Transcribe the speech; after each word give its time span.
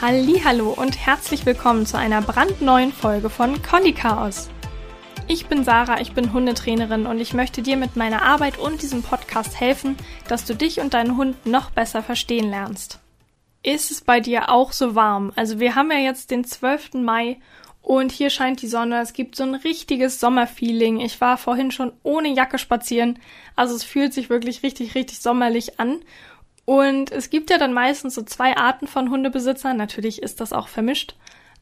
Hallo 0.00 0.70
und 0.70 0.96
herzlich 0.96 1.44
willkommen 1.44 1.84
zu 1.84 1.98
einer 1.98 2.22
brandneuen 2.22 2.92
Folge 2.92 3.28
von 3.28 3.60
Collie 3.62 3.92
Chaos. 3.92 4.48
Ich 5.26 5.46
bin 5.46 5.64
Sarah, 5.64 6.00
ich 6.00 6.12
bin 6.12 6.32
Hundetrainerin 6.32 7.04
und 7.04 7.18
ich 7.18 7.34
möchte 7.34 7.62
dir 7.62 7.76
mit 7.76 7.96
meiner 7.96 8.22
Arbeit 8.22 8.58
und 8.58 8.82
diesem 8.82 9.02
Podcast 9.02 9.58
helfen, 9.58 9.96
dass 10.28 10.44
du 10.44 10.54
dich 10.54 10.78
und 10.78 10.94
deinen 10.94 11.16
Hund 11.16 11.46
noch 11.46 11.70
besser 11.70 12.04
verstehen 12.04 12.48
lernst. 12.48 13.00
Ist 13.64 13.90
es 13.90 14.00
bei 14.00 14.20
dir 14.20 14.50
auch 14.50 14.70
so 14.70 14.94
warm? 14.94 15.32
Also 15.34 15.58
wir 15.58 15.74
haben 15.74 15.90
ja 15.90 15.98
jetzt 15.98 16.30
den 16.30 16.44
12. 16.44 16.94
Mai 16.94 17.38
und 17.82 18.12
hier 18.12 18.30
scheint 18.30 18.62
die 18.62 18.68
Sonne. 18.68 19.00
Es 19.00 19.14
gibt 19.14 19.34
so 19.34 19.42
ein 19.42 19.56
richtiges 19.56 20.20
Sommerfeeling. 20.20 21.00
Ich 21.00 21.20
war 21.20 21.38
vorhin 21.38 21.72
schon 21.72 21.92
ohne 22.04 22.28
Jacke 22.28 22.58
spazieren. 22.58 23.18
Also 23.56 23.74
es 23.74 23.82
fühlt 23.82 24.14
sich 24.14 24.30
wirklich 24.30 24.62
richtig, 24.62 24.94
richtig 24.94 25.18
sommerlich 25.18 25.80
an. 25.80 25.98
Und 26.68 27.12
es 27.12 27.30
gibt 27.30 27.48
ja 27.48 27.56
dann 27.56 27.72
meistens 27.72 28.14
so 28.14 28.20
zwei 28.20 28.54
Arten 28.54 28.88
von 28.88 29.08
Hundebesitzern. 29.08 29.78
Natürlich 29.78 30.22
ist 30.22 30.38
das 30.38 30.52
auch 30.52 30.68
vermischt. 30.68 31.14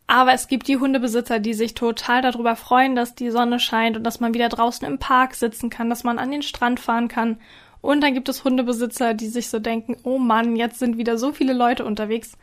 Aber 0.08 0.32
es 0.32 0.48
gibt 0.48 0.66
die 0.66 0.78
Hundebesitzer, 0.78 1.38
die 1.38 1.54
sich 1.54 1.74
total 1.74 2.22
darüber 2.22 2.56
freuen, 2.56 2.96
dass 2.96 3.14
die 3.14 3.30
Sonne 3.30 3.60
scheint 3.60 3.96
und 3.96 4.02
dass 4.02 4.18
man 4.18 4.34
wieder 4.34 4.48
draußen 4.48 4.84
im 4.84 4.98
Park 4.98 5.36
sitzen 5.36 5.70
kann, 5.70 5.90
dass 5.90 6.02
man 6.02 6.18
an 6.18 6.32
den 6.32 6.42
Strand 6.42 6.80
fahren 6.80 7.06
kann. 7.06 7.38
Und 7.80 8.00
dann 8.00 8.14
gibt 8.14 8.28
es 8.28 8.42
Hundebesitzer, 8.42 9.14
die 9.14 9.28
sich 9.28 9.48
so 9.48 9.60
denken, 9.60 9.96
oh 10.02 10.18
Mann, 10.18 10.56
jetzt 10.56 10.80
sind 10.80 10.98
wieder 10.98 11.18
so 11.18 11.30
viele 11.30 11.52
Leute 11.52 11.84
unterwegs. 11.84 12.36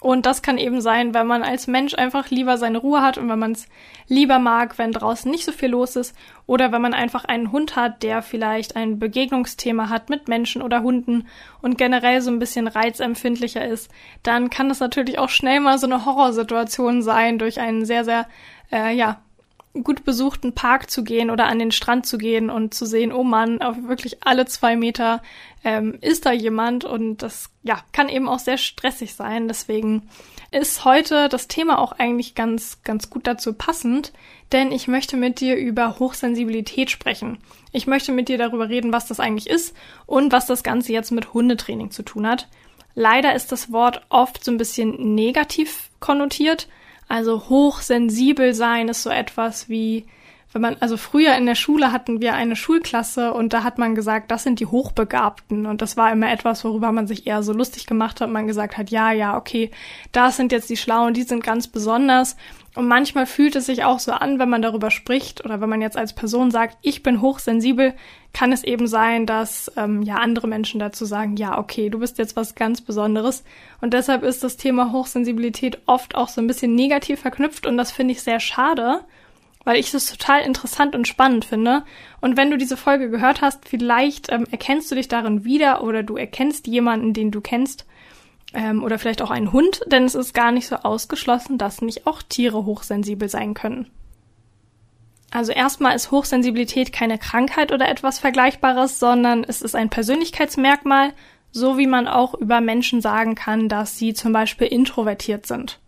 Und 0.00 0.26
das 0.26 0.42
kann 0.42 0.58
eben 0.58 0.80
sein, 0.80 1.12
wenn 1.12 1.26
man 1.26 1.42
als 1.42 1.66
Mensch 1.66 1.94
einfach 1.94 2.30
lieber 2.30 2.56
seine 2.56 2.78
Ruhe 2.78 3.02
hat 3.02 3.18
und 3.18 3.28
wenn 3.28 3.38
man 3.38 3.52
es 3.52 3.66
lieber 4.06 4.38
mag, 4.38 4.78
wenn 4.78 4.92
draußen 4.92 5.28
nicht 5.28 5.44
so 5.44 5.50
viel 5.50 5.70
los 5.70 5.96
ist 5.96 6.14
oder 6.46 6.70
wenn 6.70 6.80
man 6.80 6.94
einfach 6.94 7.24
einen 7.24 7.50
Hund 7.50 7.74
hat, 7.74 8.04
der 8.04 8.22
vielleicht 8.22 8.76
ein 8.76 9.00
Begegnungsthema 9.00 9.88
hat 9.88 10.08
mit 10.08 10.28
Menschen 10.28 10.62
oder 10.62 10.82
Hunden 10.82 11.26
und 11.62 11.78
generell 11.78 12.20
so 12.20 12.30
ein 12.30 12.38
bisschen 12.38 12.68
reizempfindlicher 12.68 13.66
ist, 13.66 13.90
dann 14.22 14.50
kann 14.50 14.68
das 14.68 14.78
natürlich 14.78 15.18
auch 15.18 15.30
schnell 15.30 15.58
mal 15.58 15.78
so 15.78 15.86
eine 15.86 16.04
Horrorsituation 16.04 17.02
sein 17.02 17.38
durch 17.38 17.58
einen 17.58 17.84
sehr, 17.84 18.04
sehr, 18.04 18.28
äh, 18.70 18.94
ja, 18.94 19.20
gut 19.74 20.04
besuchten 20.04 20.52
Park 20.52 20.90
zu 20.90 21.04
gehen 21.04 21.30
oder 21.30 21.46
an 21.46 21.58
den 21.58 21.72
Strand 21.72 22.06
zu 22.06 22.18
gehen 22.18 22.50
und 22.50 22.74
zu 22.74 22.86
sehen, 22.86 23.12
oh 23.12 23.22
Mann, 23.22 23.60
auf 23.62 23.76
wirklich 23.86 24.24
alle 24.24 24.46
zwei 24.46 24.76
Meter 24.76 25.22
ähm, 25.64 25.98
ist 26.00 26.26
da 26.26 26.32
jemand 26.32 26.84
und 26.84 27.18
das 27.18 27.50
ja 27.62 27.80
kann 27.92 28.08
eben 28.08 28.28
auch 28.28 28.38
sehr 28.38 28.58
stressig 28.58 29.14
sein. 29.14 29.48
Deswegen 29.48 30.08
ist 30.50 30.84
heute 30.84 31.28
das 31.28 31.48
Thema 31.48 31.78
auch 31.78 31.92
eigentlich 31.92 32.34
ganz 32.34 32.82
ganz 32.82 33.10
gut 33.10 33.26
dazu 33.26 33.52
passend, 33.52 34.12
denn 34.52 34.72
ich 34.72 34.88
möchte 34.88 35.16
mit 35.16 35.40
dir 35.40 35.56
über 35.56 35.98
Hochsensibilität 35.98 36.90
sprechen. 36.90 37.38
Ich 37.72 37.86
möchte 37.86 38.12
mit 38.12 38.28
dir 38.28 38.38
darüber 38.38 38.68
reden, 38.68 38.92
was 38.92 39.06
das 39.06 39.20
eigentlich 39.20 39.48
ist 39.48 39.74
und 40.06 40.32
was 40.32 40.46
das 40.46 40.62
Ganze 40.62 40.92
jetzt 40.92 41.12
mit 41.12 41.34
Hundetraining 41.34 41.90
zu 41.90 42.02
tun 42.02 42.26
hat. 42.26 42.48
Leider 42.94 43.34
ist 43.34 43.52
das 43.52 43.70
Wort 43.70 44.02
oft 44.08 44.42
so 44.42 44.50
ein 44.50 44.58
bisschen 44.58 45.14
negativ 45.14 45.90
konnotiert. 46.00 46.68
Also 47.08 47.48
hochsensibel 47.48 48.54
sein 48.54 48.88
ist 48.88 49.02
so 49.02 49.10
etwas 49.10 49.68
wie 49.68 50.06
wenn 50.52 50.62
man, 50.62 50.76
also 50.80 50.96
früher 50.96 51.36
in 51.36 51.44
der 51.44 51.54
Schule 51.54 51.92
hatten 51.92 52.22
wir 52.22 52.34
eine 52.34 52.56
Schulklasse 52.56 53.34
und 53.34 53.52
da 53.52 53.64
hat 53.64 53.76
man 53.76 53.94
gesagt, 53.94 54.30
das 54.30 54.44
sind 54.44 54.60
die 54.60 54.66
Hochbegabten. 54.66 55.66
Und 55.66 55.82
das 55.82 55.98
war 55.98 56.10
immer 56.10 56.32
etwas, 56.32 56.64
worüber 56.64 56.90
man 56.90 57.06
sich 57.06 57.26
eher 57.26 57.42
so 57.42 57.52
lustig 57.52 57.86
gemacht 57.86 58.20
hat. 58.20 58.30
Man 58.30 58.46
gesagt 58.46 58.78
hat, 58.78 58.90
ja, 58.90 59.12
ja, 59.12 59.36
okay, 59.36 59.70
das 60.10 60.36
sind 60.36 60.50
jetzt 60.50 60.70
die 60.70 60.78
Schlauen, 60.78 61.12
die 61.12 61.24
sind 61.24 61.44
ganz 61.44 61.68
besonders. 61.68 62.36
Und 62.74 62.88
manchmal 62.88 63.26
fühlt 63.26 63.56
es 63.56 63.66
sich 63.66 63.84
auch 63.84 63.98
so 63.98 64.12
an, 64.12 64.38
wenn 64.38 64.48
man 64.48 64.62
darüber 64.62 64.90
spricht 64.90 65.44
oder 65.44 65.60
wenn 65.60 65.68
man 65.68 65.82
jetzt 65.82 65.96
als 65.98 66.14
Person 66.14 66.50
sagt, 66.50 66.78
ich 66.80 67.02
bin 67.02 67.20
hochsensibel, 67.20 67.92
kann 68.32 68.52
es 68.52 68.64
eben 68.64 68.86
sein, 68.86 69.26
dass 69.26 69.70
ähm, 69.76 70.02
ja 70.02 70.16
andere 70.16 70.46
Menschen 70.46 70.78
dazu 70.80 71.04
sagen, 71.04 71.36
ja, 71.36 71.58
okay, 71.58 71.90
du 71.90 71.98
bist 71.98 72.16
jetzt 72.16 72.36
was 72.36 72.54
ganz 72.54 72.80
Besonderes. 72.80 73.44
Und 73.82 73.92
deshalb 73.92 74.22
ist 74.22 74.44
das 74.44 74.56
Thema 74.56 74.92
Hochsensibilität 74.92 75.82
oft 75.86 76.14
auch 76.14 76.28
so 76.28 76.40
ein 76.40 76.46
bisschen 76.46 76.74
negativ 76.74 77.20
verknüpft 77.20 77.66
und 77.66 77.76
das 77.76 77.90
finde 77.90 78.12
ich 78.12 78.22
sehr 78.22 78.40
schade 78.40 79.00
weil 79.68 79.78
ich 79.78 79.90
das 79.90 80.06
total 80.06 80.40
interessant 80.40 80.94
und 80.94 81.06
spannend 81.06 81.44
finde. 81.44 81.82
Und 82.22 82.38
wenn 82.38 82.50
du 82.50 82.56
diese 82.56 82.78
Folge 82.78 83.10
gehört 83.10 83.42
hast, 83.42 83.68
vielleicht 83.68 84.32
ähm, 84.32 84.46
erkennst 84.50 84.90
du 84.90 84.94
dich 84.94 85.08
darin 85.08 85.44
wieder 85.44 85.82
oder 85.84 86.02
du 86.02 86.16
erkennst 86.16 86.66
jemanden, 86.66 87.12
den 87.12 87.30
du 87.30 87.42
kennst 87.42 87.84
ähm, 88.54 88.82
oder 88.82 88.98
vielleicht 88.98 89.20
auch 89.20 89.30
einen 89.30 89.52
Hund, 89.52 89.82
denn 89.88 90.04
es 90.04 90.14
ist 90.14 90.32
gar 90.32 90.52
nicht 90.52 90.68
so 90.68 90.76
ausgeschlossen, 90.76 91.58
dass 91.58 91.82
nicht 91.82 92.06
auch 92.06 92.22
Tiere 92.22 92.64
hochsensibel 92.64 93.28
sein 93.28 93.52
können. 93.52 93.90
Also 95.32 95.52
erstmal 95.52 95.94
ist 95.94 96.12
Hochsensibilität 96.12 96.90
keine 96.90 97.18
Krankheit 97.18 97.70
oder 97.70 97.90
etwas 97.90 98.18
Vergleichbares, 98.18 98.98
sondern 98.98 99.44
es 99.44 99.60
ist 99.60 99.76
ein 99.76 99.90
Persönlichkeitsmerkmal, 99.90 101.12
so 101.50 101.76
wie 101.76 101.86
man 101.86 102.08
auch 102.08 102.32
über 102.32 102.62
Menschen 102.62 103.02
sagen 103.02 103.34
kann, 103.34 103.68
dass 103.68 103.98
sie 103.98 104.14
zum 104.14 104.32
Beispiel 104.32 104.68
introvertiert 104.68 105.44
sind. 105.44 105.78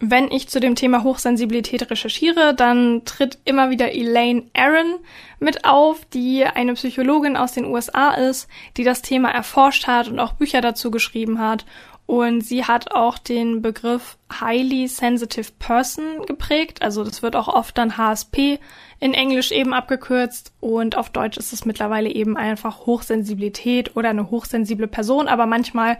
Wenn 0.00 0.30
ich 0.30 0.48
zu 0.48 0.60
dem 0.60 0.76
Thema 0.76 1.02
Hochsensibilität 1.02 1.90
recherchiere, 1.90 2.54
dann 2.54 3.02
tritt 3.04 3.38
immer 3.44 3.70
wieder 3.70 3.92
Elaine 3.92 4.44
Aaron 4.54 4.94
mit 5.40 5.64
auf, 5.64 6.04
die 6.04 6.44
eine 6.44 6.74
Psychologin 6.74 7.36
aus 7.36 7.52
den 7.52 7.64
USA 7.64 8.12
ist, 8.14 8.48
die 8.76 8.84
das 8.84 9.02
Thema 9.02 9.30
erforscht 9.30 9.88
hat 9.88 10.06
und 10.06 10.20
auch 10.20 10.34
Bücher 10.34 10.60
dazu 10.60 10.92
geschrieben 10.92 11.40
hat. 11.40 11.64
Und 12.06 12.42
sie 12.42 12.64
hat 12.64 12.92
auch 12.92 13.18
den 13.18 13.60
Begriff 13.60 14.16
Highly 14.40 14.86
Sensitive 14.86 15.50
Person 15.58 16.24
geprägt. 16.26 16.80
Also 16.80 17.02
das 17.02 17.20
wird 17.20 17.34
auch 17.34 17.48
oft 17.48 17.76
dann 17.76 17.98
HSP 17.98 18.60
in 19.00 19.14
Englisch 19.14 19.50
eben 19.50 19.74
abgekürzt. 19.74 20.52
Und 20.60 20.96
auf 20.96 21.10
Deutsch 21.10 21.36
ist 21.36 21.52
es 21.52 21.66
mittlerweile 21.66 22.08
eben 22.08 22.36
einfach 22.36 22.86
Hochsensibilität 22.86 23.94
oder 23.96 24.10
eine 24.10 24.30
hochsensible 24.30 24.86
Person. 24.86 25.28
Aber 25.28 25.44
manchmal 25.44 25.98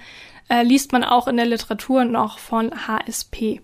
äh, 0.49 0.63
liest 0.63 0.93
man 0.93 1.05
auch 1.05 1.29
in 1.29 1.37
der 1.37 1.47
Literatur 1.47 2.05
noch 2.05 2.39
von 2.39 2.71
HSP. 2.87 3.61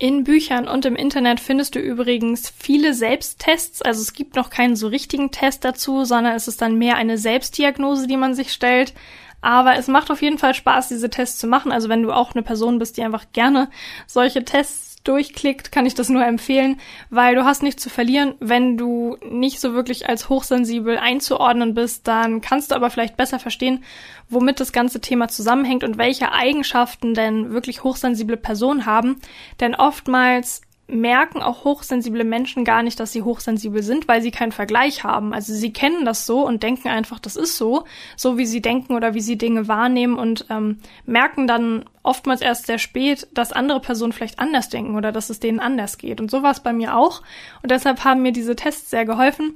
In 0.00 0.24
Büchern 0.24 0.66
und 0.66 0.86
im 0.86 0.96
Internet 0.96 1.40
findest 1.40 1.74
du 1.74 1.78
übrigens 1.78 2.50
viele 2.58 2.94
Selbsttests. 2.94 3.82
Also 3.82 4.00
es 4.00 4.14
gibt 4.14 4.34
noch 4.34 4.48
keinen 4.48 4.74
so 4.74 4.88
richtigen 4.88 5.30
Test 5.30 5.62
dazu, 5.62 6.06
sondern 6.06 6.34
es 6.34 6.48
ist 6.48 6.62
dann 6.62 6.78
mehr 6.78 6.96
eine 6.96 7.18
Selbstdiagnose, 7.18 8.06
die 8.06 8.16
man 8.16 8.32
sich 8.32 8.50
stellt. 8.50 8.94
Aber 9.42 9.76
es 9.76 9.88
macht 9.88 10.10
auf 10.10 10.22
jeden 10.22 10.38
Fall 10.38 10.54
Spaß, 10.54 10.88
diese 10.88 11.10
Tests 11.10 11.38
zu 11.38 11.46
machen. 11.46 11.70
Also 11.70 11.90
wenn 11.90 12.02
du 12.02 12.12
auch 12.12 12.32
eine 12.34 12.42
Person 12.42 12.78
bist, 12.78 12.96
die 12.96 13.02
einfach 13.02 13.26
gerne 13.34 13.68
solche 14.06 14.42
Tests 14.42 14.89
durchklickt, 15.04 15.72
kann 15.72 15.86
ich 15.86 15.94
das 15.94 16.08
nur 16.08 16.24
empfehlen, 16.24 16.78
weil 17.08 17.34
du 17.34 17.44
hast 17.44 17.62
nichts 17.62 17.82
zu 17.82 17.88
verlieren. 17.88 18.34
Wenn 18.40 18.76
du 18.76 19.16
nicht 19.30 19.60
so 19.60 19.72
wirklich 19.72 20.08
als 20.08 20.28
hochsensibel 20.28 20.98
einzuordnen 20.98 21.74
bist, 21.74 22.06
dann 22.06 22.40
kannst 22.40 22.70
du 22.70 22.74
aber 22.74 22.90
vielleicht 22.90 23.16
besser 23.16 23.38
verstehen, 23.38 23.82
womit 24.28 24.60
das 24.60 24.72
ganze 24.72 25.00
Thema 25.00 25.28
zusammenhängt 25.28 25.84
und 25.84 25.96
welche 25.96 26.32
Eigenschaften 26.32 27.14
denn 27.14 27.50
wirklich 27.50 27.82
hochsensible 27.82 28.36
Personen 28.36 28.84
haben. 28.84 29.20
Denn 29.60 29.74
oftmals 29.74 30.62
merken 30.90 31.42
auch 31.42 31.64
hochsensible 31.64 32.24
Menschen 32.24 32.64
gar 32.64 32.82
nicht, 32.82 33.00
dass 33.00 33.12
sie 33.12 33.22
hochsensibel 33.22 33.82
sind, 33.82 34.08
weil 34.08 34.22
sie 34.22 34.30
keinen 34.30 34.52
Vergleich 34.52 35.04
haben. 35.04 35.32
Also 35.32 35.54
sie 35.54 35.72
kennen 35.72 36.04
das 36.04 36.26
so 36.26 36.46
und 36.46 36.62
denken 36.62 36.88
einfach, 36.88 37.18
das 37.18 37.36
ist 37.36 37.56
so, 37.56 37.84
so 38.16 38.38
wie 38.38 38.46
sie 38.46 38.60
denken 38.60 38.94
oder 38.94 39.14
wie 39.14 39.20
sie 39.20 39.38
Dinge 39.38 39.68
wahrnehmen 39.68 40.18
und 40.18 40.46
ähm, 40.50 40.78
merken 41.06 41.46
dann 41.46 41.84
oftmals 42.02 42.40
erst 42.40 42.66
sehr 42.66 42.78
spät, 42.78 43.28
dass 43.32 43.52
andere 43.52 43.80
Personen 43.80 44.12
vielleicht 44.12 44.38
anders 44.38 44.68
denken 44.68 44.96
oder 44.96 45.12
dass 45.12 45.30
es 45.30 45.40
denen 45.40 45.60
anders 45.60 45.98
geht. 45.98 46.20
Und 46.20 46.30
so 46.30 46.42
war 46.42 46.50
es 46.50 46.60
bei 46.60 46.72
mir 46.72 46.96
auch. 46.96 47.22
Und 47.62 47.70
deshalb 47.70 48.04
haben 48.04 48.22
mir 48.22 48.32
diese 48.32 48.56
Tests 48.56 48.90
sehr 48.90 49.04
geholfen. 49.04 49.54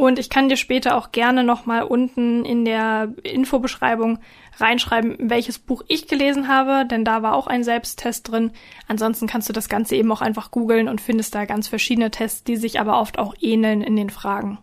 Und 0.00 0.18
ich 0.18 0.30
kann 0.30 0.48
dir 0.48 0.56
später 0.56 0.96
auch 0.96 1.12
gerne 1.12 1.44
nochmal 1.44 1.82
unten 1.82 2.46
in 2.46 2.64
der 2.64 3.12
Infobeschreibung 3.22 4.18
reinschreiben, 4.56 5.16
welches 5.18 5.58
Buch 5.58 5.82
ich 5.88 6.08
gelesen 6.08 6.48
habe, 6.48 6.86
denn 6.86 7.04
da 7.04 7.22
war 7.22 7.34
auch 7.34 7.46
ein 7.46 7.64
Selbsttest 7.64 8.30
drin. 8.30 8.50
Ansonsten 8.88 9.26
kannst 9.26 9.50
du 9.50 9.52
das 9.52 9.68
Ganze 9.68 9.96
eben 9.96 10.10
auch 10.10 10.22
einfach 10.22 10.50
googeln 10.50 10.88
und 10.88 11.02
findest 11.02 11.34
da 11.34 11.44
ganz 11.44 11.68
verschiedene 11.68 12.10
Tests, 12.10 12.44
die 12.44 12.56
sich 12.56 12.80
aber 12.80 12.98
oft 12.98 13.18
auch 13.18 13.34
ähneln 13.42 13.82
in 13.82 13.94
den 13.94 14.08
Fragen. 14.08 14.56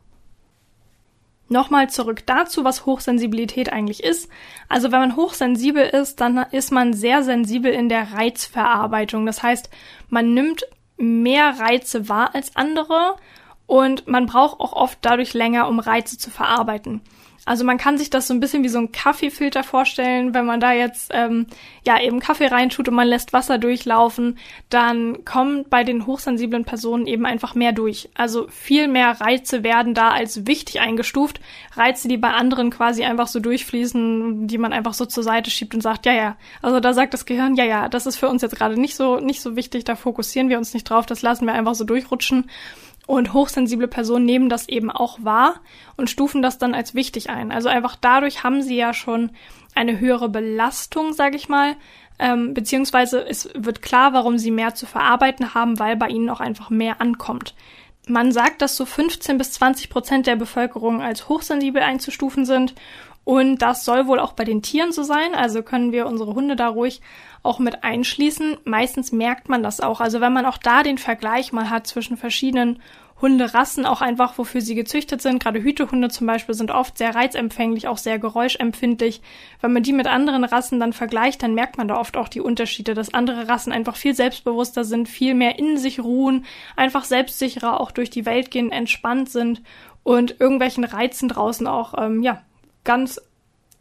Nochmal 1.49 1.87
zurück 1.91 2.25
dazu, 2.25 2.63
was 2.63 2.87
Hochsensibilität 2.87 3.71
eigentlich 3.71 4.03
ist. 4.03 4.31
Also 4.69 4.91
wenn 4.91 5.01
man 5.01 5.15
hochsensibel 5.15 5.83
ist, 5.83 6.19
dann 6.19 6.47
ist 6.49 6.71
man 6.71 6.93
sehr 6.93 7.21
sensibel 7.21 7.71
in 7.71 7.89
der 7.89 8.11
Reizverarbeitung. 8.11 9.27
Das 9.27 9.43
heißt, 9.43 9.69
man 10.09 10.33
nimmt 10.33 10.65
mehr 10.97 11.59
Reize 11.59 12.09
wahr 12.09 12.33
als 12.33 12.55
andere 12.55 13.17
und 13.67 14.07
man 14.07 14.25
braucht 14.25 14.59
auch 14.59 14.73
oft 14.73 14.97
dadurch 15.01 15.33
länger, 15.33 15.67
um 15.67 15.79
Reize 15.79 16.17
zu 16.17 16.31
verarbeiten. 16.31 17.01
Also 17.47 17.63
man 17.63 17.77
kann 17.77 17.97
sich 17.97 18.09
das 18.09 18.27
so 18.27 18.33
ein 18.33 18.41
bisschen 18.41 18.65
wie 18.65 18.67
so 18.67 18.77
ein 18.77 18.91
Kaffeefilter 18.91 19.63
vorstellen, 19.63 20.33
wenn 20.33 20.45
man 20.45 20.59
da 20.59 20.73
jetzt 20.73 21.11
ähm, 21.13 21.47
ja 21.85 21.97
eben 22.01 22.19
Kaffee 22.19 22.47
reintut 22.47 22.89
und 22.89 22.93
man 22.93 23.07
lässt 23.07 23.31
Wasser 23.31 23.57
durchlaufen, 23.57 24.37
dann 24.69 25.23
kommt 25.23 25.69
bei 25.69 25.85
den 25.85 26.05
hochsensiblen 26.05 26.65
Personen 26.65 27.07
eben 27.07 27.25
einfach 27.25 27.55
mehr 27.55 27.71
durch. 27.71 28.09
Also 28.15 28.47
viel 28.49 28.89
mehr 28.89 29.21
Reize 29.21 29.63
werden 29.63 29.93
da 29.93 30.09
als 30.09 30.45
wichtig 30.45 30.81
eingestuft. 30.81 31.39
Reize, 31.73 32.09
die 32.09 32.17
bei 32.17 32.31
anderen 32.31 32.69
quasi 32.69 33.05
einfach 33.05 33.27
so 33.27 33.39
durchfließen, 33.39 34.47
die 34.47 34.57
man 34.57 34.73
einfach 34.73 34.93
so 34.93 35.05
zur 35.05 35.23
Seite 35.23 35.49
schiebt 35.49 35.73
und 35.73 35.79
sagt, 35.79 36.05
ja, 36.05 36.11
ja. 36.11 36.35
Also 36.61 36.81
da 36.81 36.93
sagt 36.93 37.13
das 37.13 37.25
Gehirn, 37.25 37.55
ja, 37.55 37.63
ja, 37.63 37.87
das 37.87 38.07
ist 38.07 38.17
für 38.17 38.27
uns 38.27 38.41
jetzt 38.41 38.57
gerade 38.57 38.77
nicht 38.77 38.97
so 38.97 39.21
nicht 39.21 39.41
so 39.41 39.55
wichtig, 39.55 39.85
da 39.85 39.95
fokussieren 39.95 40.49
wir 40.49 40.57
uns 40.57 40.73
nicht 40.73 40.89
drauf, 40.89 41.05
das 41.05 41.21
lassen 41.21 41.45
wir 41.45 41.53
einfach 41.53 41.75
so 41.75 41.85
durchrutschen. 41.85 42.49
Und 43.07 43.33
hochsensible 43.33 43.87
Personen 43.87 44.25
nehmen 44.25 44.49
das 44.49 44.69
eben 44.69 44.91
auch 44.91 45.17
wahr 45.23 45.61
und 45.95 46.09
stufen 46.09 46.43
das 46.43 46.59
dann 46.59 46.75
als 46.75 46.93
wichtig 46.93 47.29
ein. 47.31 47.51
Also 47.51 47.69
einfach 47.69 47.95
dadurch 47.95 48.43
haben 48.43 48.61
sie 48.61 48.75
ja 48.75 48.93
schon 48.93 49.31
eine 49.73 49.99
höhere 49.99 50.29
Belastung, 50.29 51.13
sage 51.13 51.37
ich 51.37 51.49
mal, 51.49 51.75
ähm, 52.19 52.53
beziehungsweise 52.53 53.25
es 53.25 53.49
wird 53.55 53.81
klar, 53.81 54.11
warum 54.13 54.37
sie 54.37 54.51
mehr 54.51 54.75
zu 54.75 54.85
verarbeiten 54.85 55.53
haben, 55.53 55.79
weil 55.79 55.95
bei 55.95 56.09
ihnen 56.09 56.29
auch 56.29 56.41
einfach 56.41 56.69
mehr 56.69 56.99
ankommt. 56.99 57.55
Man 58.07 58.31
sagt, 58.31 58.61
dass 58.61 58.77
so 58.77 58.85
15 58.85 59.37
bis 59.37 59.53
20 59.53 59.89
Prozent 59.89 60.27
der 60.27 60.35
Bevölkerung 60.35 61.01
als 61.01 61.29
hochsensibel 61.29 61.81
einzustufen 61.81 62.45
sind 62.45 62.73
und 63.27 63.57
das 63.57 63.83
soll 63.83 64.07
wohl 64.07 64.21
auch 64.21 64.31
bei 64.31 64.45
den 64.45 64.61
Tieren 64.61 64.93
so 64.93 65.03
sein. 65.03 65.35
Also 65.35 65.61
können 65.61 65.91
wir 65.91 66.07
unsere 66.07 66.33
Hunde 66.33 66.55
da 66.55 66.69
ruhig 66.69 67.01
auch 67.43 67.59
mit 67.59 67.83
einschließen. 67.83 68.55
Meistens 68.63 69.11
merkt 69.11 69.49
man 69.49 69.63
das 69.63 69.81
auch. 69.81 69.99
Also 69.99 70.21
wenn 70.21 70.31
man 70.31 70.45
auch 70.45 70.57
da 70.57 70.81
den 70.81 70.97
Vergleich 70.97 71.51
mal 71.51 71.69
hat 71.69 71.87
zwischen 71.87 72.15
verschiedenen 72.15 72.81
Hunderassen, 73.21 73.85
auch 73.85 74.01
einfach 74.01 74.37
wofür 74.37 74.61
sie 74.61 74.75
gezüchtet 74.75 75.21
sind. 75.21 75.41
Gerade 75.41 75.63
Hütehunde 75.63 76.09
zum 76.09 76.27
Beispiel 76.27 76.53
sind 76.53 76.69
oft 76.69 76.97
sehr 76.97 77.15
reizempfänglich, 77.15 77.87
auch 77.87 77.97
sehr 77.97 78.19
geräuschempfindlich. 78.19 79.21
Wenn 79.61 79.73
man 79.73 79.83
die 79.83 79.93
mit 79.93 80.07
anderen 80.07 80.43
Rassen 80.43 80.79
dann 80.79 80.93
vergleicht, 80.93 81.41
dann 81.41 81.55
merkt 81.55 81.77
man 81.77 81.87
da 81.87 81.99
oft 81.99 82.15
auch 82.15 82.27
die 82.27 82.41
Unterschiede, 82.41 82.93
dass 82.93 83.13
andere 83.13 83.47
Rassen 83.47 83.73
einfach 83.73 83.95
viel 83.95 84.13
selbstbewusster 84.13 84.83
sind, 84.83 85.09
viel 85.09 85.33
mehr 85.33 85.57
in 85.57 85.77
sich 85.77 85.99
ruhen, 85.99 86.45
einfach 86.75 87.05
selbstsicherer 87.05 87.79
auch 87.79 87.91
durch 87.91 88.11
die 88.11 88.25
Welt 88.25 88.51
gehen, 88.51 88.71
entspannt 88.71 89.29
sind 89.29 89.61
und 90.03 90.39
irgendwelchen 90.39 90.83
Reizen 90.83 91.27
draußen 91.27 91.67
auch 91.67 91.95
ähm, 91.97 92.21
ja 92.21 92.41
ganz 92.83 93.19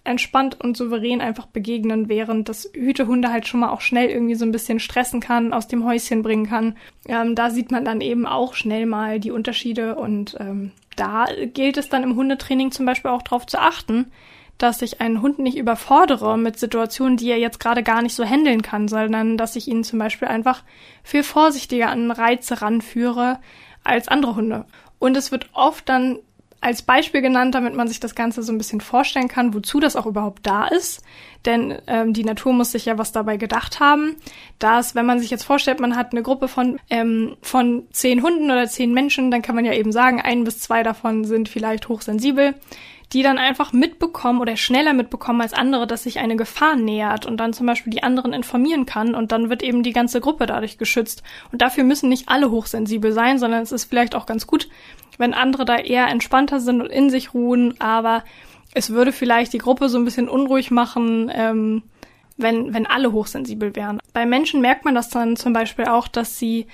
entspannt 0.06 0.58
und 0.60 0.76
souverän 0.76 1.20
einfach 1.20 1.46
begegnen, 1.46 2.08
während 2.08 2.48
das 2.48 2.70
Hütehunde 2.72 3.30
halt 3.30 3.46
schon 3.46 3.60
mal 3.60 3.70
auch 3.70 3.80
schnell 3.80 4.08
irgendwie 4.08 4.34
so 4.34 4.44
ein 4.44 4.52
bisschen 4.52 4.80
stressen 4.80 5.20
kann, 5.20 5.52
aus 5.52 5.68
dem 5.68 5.84
Häuschen 5.84 6.22
bringen 6.22 6.46
kann. 6.48 6.76
Ähm, 7.06 7.34
da 7.34 7.50
sieht 7.50 7.70
man 7.70 7.84
dann 7.84 8.00
eben 8.00 8.26
auch 8.26 8.54
schnell 8.54 8.86
mal 8.86 9.20
die 9.20 9.30
Unterschiede 9.30 9.96
und 9.96 10.36
ähm, 10.40 10.72
da 10.96 11.26
gilt 11.52 11.76
es 11.76 11.88
dann 11.88 12.02
im 12.02 12.16
Hundetraining 12.16 12.70
zum 12.70 12.86
Beispiel 12.86 13.10
auch 13.10 13.22
darauf 13.22 13.46
zu 13.46 13.60
achten, 13.60 14.10
dass 14.58 14.80
ich 14.80 15.00
einen 15.00 15.20
Hund 15.20 15.38
nicht 15.38 15.58
überfordere 15.58 16.38
mit 16.38 16.58
Situationen, 16.58 17.18
die 17.18 17.30
er 17.30 17.38
jetzt 17.38 17.60
gerade 17.60 17.82
gar 17.82 18.00
nicht 18.00 18.14
so 18.14 18.24
handeln 18.24 18.62
kann, 18.62 18.88
sondern 18.88 19.36
dass 19.36 19.56
ich 19.56 19.68
ihn 19.68 19.84
zum 19.84 19.98
Beispiel 19.98 20.28
einfach 20.28 20.62
viel 21.02 21.22
vorsichtiger 21.22 21.90
an 21.90 22.10
Reize 22.10 22.62
ranführe 22.62 23.38
als 23.84 24.08
andere 24.08 24.34
Hunde. 24.34 24.64
Und 24.98 25.16
es 25.16 25.30
wird 25.30 25.50
oft 25.52 25.88
dann 25.88 26.20
als 26.60 26.82
Beispiel 26.82 27.22
genannt, 27.22 27.54
damit 27.54 27.74
man 27.74 27.88
sich 27.88 28.00
das 28.00 28.14
Ganze 28.14 28.42
so 28.42 28.52
ein 28.52 28.58
bisschen 28.58 28.80
vorstellen 28.80 29.28
kann, 29.28 29.54
wozu 29.54 29.80
das 29.80 29.96
auch 29.96 30.06
überhaupt 30.06 30.46
da 30.46 30.66
ist. 30.66 31.02
Denn 31.44 31.78
ähm, 31.86 32.12
die 32.12 32.24
Natur 32.24 32.52
muss 32.52 32.72
sich 32.72 32.86
ja 32.86 32.98
was 32.98 33.12
dabei 33.12 33.36
gedacht 33.36 33.78
haben. 33.78 34.16
Dass, 34.58 34.94
wenn 34.94 35.06
man 35.06 35.20
sich 35.20 35.30
jetzt 35.30 35.44
vorstellt, 35.44 35.80
man 35.80 35.96
hat 35.96 36.12
eine 36.12 36.22
Gruppe 36.22 36.48
von, 36.48 36.80
ähm, 36.90 37.36
von 37.42 37.86
zehn 37.92 38.22
Hunden 38.22 38.50
oder 38.50 38.66
zehn 38.66 38.92
Menschen, 38.92 39.30
dann 39.30 39.42
kann 39.42 39.54
man 39.54 39.64
ja 39.64 39.74
eben 39.74 39.92
sagen, 39.92 40.20
ein 40.20 40.44
bis 40.44 40.60
zwei 40.60 40.82
davon 40.82 41.24
sind 41.24 41.48
vielleicht 41.48 41.88
hochsensibel 41.88 42.54
die 43.12 43.22
dann 43.22 43.38
einfach 43.38 43.72
mitbekommen 43.72 44.40
oder 44.40 44.56
schneller 44.56 44.92
mitbekommen 44.92 45.40
als 45.40 45.52
andere, 45.52 45.86
dass 45.86 46.02
sich 46.02 46.18
eine 46.18 46.36
Gefahr 46.36 46.76
nähert 46.76 47.24
und 47.24 47.36
dann 47.38 47.52
zum 47.52 47.66
Beispiel 47.66 47.92
die 47.92 48.02
anderen 48.02 48.32
informieren 48.32 48.84
kann 48.84 49.14
und 49.14 49.30
dann 49.32 49.48
wird 49.48 49.62
eben 49.62 49.82
die 49.82 49.92
ganze 49.92 50.20
Gruppe 50.20 50.46
dadurch 50.46 50.76
geschützt. 50.76 51.22
Und 51.52 51.62
dafür 51.62 51.84
müssen 51.84 52.08
nicht 52.08 52.28
alle 52.28 52.50
hochsensibel 52.50 53.12
sein, 53.12 53.38
sondern 53.38 53.62
es 53.62 53.72
ist 53.72 53.84
vielleicht 53.84 54.14
auch 54.14 54.26
ganz 54.26 54.46
gut, 54.46 54.68
wenn 55.18 55.34
andere 55.34 55.64
da 55.64 55.76
eher 55.76 56.08
entspannter 56.08 56.60
sind 56.60 56.80
und 56.80 56.90
in 56.90 57.10
sich 57.10 57.32
ruhen, 57.32 57.80
aber 57.80 58.24
es 58.74 58.90
würde 58.90 59.12
vielleicht 59.12 59.52
die 59.52 59.58
Gruppe 59.58 59.88
so 59.88 59.98
ein 59.98 60.04
bisschen 60.04 60.28
unruhig 60.28 60.70
machen, 60.70 61.30
ähm, 61.32 61.84
wenn, 62.36 62.74
wenn 62.74 62.86
alle 62.86 63.12
hochsensibel 63.12 63.74
wären. 63.76 63.98
Bei 64.12 64.26
Menschen 64.26 64.60
merkt 64.60 64.84
man 64.84 64.94
das 64.94 65.08
dann 65.08 65.36
zum 65.36 65.52
Beispiel 65.52 65.86
auch, 65.86 66.08
dass 66.08 66.38
sie 66.38 66.66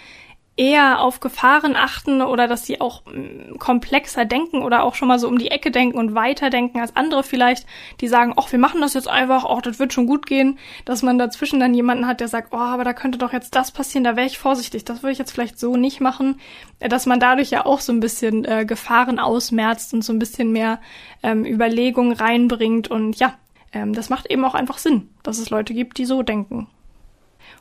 eher 0.56 1.00
auf 1.00 1.20
Gefahren 1.20 1.76
achten 1.76 2.20
oder 2.20 2.46
dass 2.46 2.66
sie 2.66 2.80
auch 2.80 3.04
mm, 3.06 3.56
komplexer 3.58 4.26
denken 4.26 4.62
oder 4.62 4.82
auch 4.82 4.94
schon 4.94 5.08
mal 5.08 5.18
so 5.18 5.26
um 5.26 5.38
die 5.38 5.50
Ecke 5.50 5.70
denken 5.70 5.96
und 5.98 6.14
weiter 6.14 6.50
denken 6.50 6.78
als 6.78 6.94
andere 6.94 7.22
vielleicht, 7.22 7.66
die 8.00 8.08
sagen, 8.08 8.34
ach, 8.36 8.52
wir 8.52 8.58
machen 8.58 8.82
das 8.82 8.92
jetzt 8.92 9.08
einfach, 9.08 9.46
ach, 9.46 9.62
das 9.62 9.78
wird 9.78 9.94
schon 9.94 10.06
gut 10.06 10.26
gehen, 10.26 10.58
dass 10.84 11.02
man 11.02 11.18
dazwischen 11.18 11.58
dann 11.58 11.72
jemanden 11.72 12.06
hat, 12.06 12.20
der 12.20 12.28
sagt, 12.28 12.52
oh, 12.52 12.58
aber 12.58 12.84
da 12.84 12.92
könnte 12.92 13.16
doch 13.16 13.32
jetzt 13.32 13.54
das 13.56 13.70
passieren, 13.70 14.04
da 14.04 14.14
wäre 14.14 14.26
ich 14.26 14.38
vorsichtig, 14.38 14.84
das 14.84 15.02
würde 15.02 15.12
ich 15.12 15.18
jetzt 15.18 15.32
vielleicht 15.32 15.58
so 15.58 15.76
nicht 15.76 16.00
machen, 16.00 16.38
dass 16.80 17.06
man 17.06 17.18
dadurch 17.18 17.50
ja 17.50 17.64
auch 17.64 17.80
so 17.80 17.92
ein 17.92 18.00
bisschen 18.00 18.44
äh, 18.44 18.66
Gefahren 18.66 19.18
ausmerzt 19.18 19.94
und 19.94 20.02
so 20.02 20.12
ein 20.12 20.18
bisschen 20.18 20.52
mehr 20.52 20.80
ähm, 21.22 21.46
Überlegung 21.46 22.12
reinbringt 22.12 22.88
und 22.88 23.16
ja, 23.16 23.34
ähm, 23.72 23.94
das 23.94 24.10
macht 24.10 24.30
eben 24.30 24.44
auch 24.44 24.54
einfach 24.54 24.76
Sinn, 24.76 25.08
dass 25.22 25.38
es 25.38 25.48
Leute 25.48 25.72
gibt, 25.72 25.96
die 25.96 26.04
so 26.04 26.22
denken. 26.22 26.68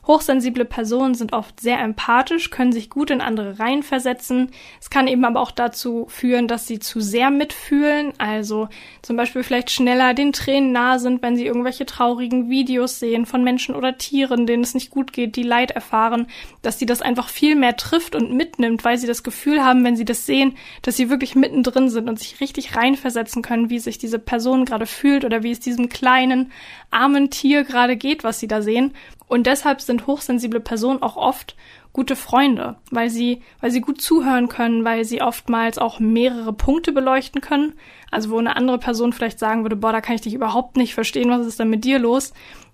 Hochsensible 0.07 0.65
Personen 0.65 1.13
sind 1.13 1.33
oft 1.33 1.59
sehr 1.59 1.79
empathisch, 1.79 2.49
können 2.49 2.71
sich 2.71 2.89
gut 2.89 3.11
in 3.11 3.21
andere 3.21 3.59
reinversetzen. 3.59 4.51
Es 4.79 4.89
kann 4.89 5.07
eben 5.07 5.25
aber 5.25 5.39
auch 5.39 5.51
dazu 5.51 6.07
führen, 6.09 6.47
dass 6.47 6.65
sie 6.65 6.79
zu 6.79 6.99
sehr 6.99 7.29
mitfühlen, 7.29 8.13
also 8.17 8.67
zum 9.01 9.15
Beispiel 9.15 9.43
vielleicht 9.43 9.69
schneller 9.69 10.13
den 10.13 10.33
Tränen 10.33 10.71
nahe 10.71 10.99
sind, 10.99 11.21
wenn 11.21 11.35
sie 11.35 11.45
irgendwelche 11.45 11.85
traurigen 11.85 12.49
Videos 12.49 12.99
sehen 12.99 13.25
von 13.25 13.43
Menschen 13.43 13.75
oder 13.75 13.97
Tieren, 13.97 14.47
denen 14.47 14.63
es 14.63 14.73
nicht 14.73 14.89
gut 14.89 15.13
geht, 15.13 15.35
die 15.35 15.43
Leid 15.43 15.71
erfahren, 15.71 16.27
dass 16.61 16.79
sie 16.79 16.85
das 16.85 17.01
einfach 17.01 17.29
viel 17.29 17.55
mehr 17.55 17.75
trifft 17.77 18.15
und 18.15 18.33
mitnimmt, 18.33 18.83
weil 18.83 18.97
sie 18.97 19.07
das 19.07 19.23
Gefühl 19.23 19.63
haben, 19.63 19.83
wenn 19.83 19.95
sie 19.95 20.05
das 20.05 20.25
sehen, 20.25 20.55
dass 20.81 20.97
sie 20.97 21.09
wirklich 21.09 21.35
mittendrin 21.35 21.89
sind 21.89 22.09
und 22.09 22.17
sich 22.17 22.39
richtig 22.39 22.75
reinversetzen 22.75 23.41
können, 23.41 23.69
wie 23.69 23.79
sich 23.79 23.97
diese 23.97 24.19
Person 24.19 24.65
gerade 24.65 24.85
fühlt 24.85 25.25
oder 25.25 25.43
wie 25.43 25.51
es 25.51 25.59
diesem 25.59 25.89
kleinen, 25.89 26.51
armen 26.89 27.29
Tier 27.29 27.63
gerade 27.63 27.97
geht, 27.97 28.23
was 28.23 28.39
sie 28.39 28.47
da 28.47 28.61
sehen. 28.61 28.93
Und 29.27 29.47
deshalb 29.47 29.80
sind 29.85 30.07
hochsensible 30.07 30.59
Personen 30.59 31.01
auch 31.01 31.17
oft 31.17 31.55
gute 31.93 32.15
Freunde, 32.15 32.77
weil 32.89 33.09
sie, 33.09 33.41
weil 33.59 33.71
sie 33.71 33.81
gut 33.81 34.01
zuhören 34.01 34.47
können, 34.47 34.85
weil 34.85 35.03
sie 35.03 35.21
oftmals 35.21 35.77
auch 35.77 35.99
mehrere 35.99 36.53
Punkte 36.53 36.91
beleuchten 36.91 37.41
können. 37.41 37.73
Also 38.09 38.29
wo 38.29 38.37
eine 38.37 38.55
andere 38.55 38.77
Person 38.77 39.13
vielleicht 39.13 39.39
sagen 39.39 39.63
würde, 39.63 39.75
boah, 39.75 39.91
da 39.91 40.01
kann 40.01 40.15
ich 40.15 40.21
dich 40.21 40.33
überhaupt 40.33 40.77
nicht 40.77 40.93
verstehen, 40.93 41.29
was 41.29 41.45
ist 41.45 41.59
denn 41.59 41.69
mit 41.69 41.83
dir 41.83 41.99
los? 41.99 42.33